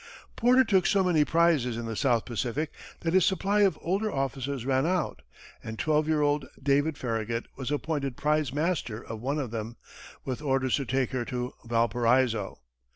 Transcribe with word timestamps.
Porter 0.35 0.63
took 0.63 0.87
so 0.87 1.03
many 1.03 1.23
prizes 1.23 1.77
in 1.77 1.85
the 1.85 1.95
South 1.95 2.25
Pacific 2.25 2.73
that 3.01 3.13
his 3.13 3.23
supply 3.23 3.59
of 3.61 3.77
older 3.83 4.11
officers 4.11 4.65
ran 4.65 4.83
out, 4.83 5.21
and 5.63 5.77
twelve 5.77 6.07
year 6.07 6.21
old 6.23 6.47
David 6.63 6.97
Farragut 6.97 7.45
was 7.55 7.69
appointed 7.69 8.17
prize 8.17 8.51
master 8.51 8.99
of 9.05 9.21
one 9.21 9.37
of 9.37 9.51
them, 9.51 9.77
with 10.25 10.41
orders 10.41 10.75
to 10.77 10.85
take 10.85 11.11
her 11.11 11.23
to 11.25 11.53
Valparaiso. 11.65 12.57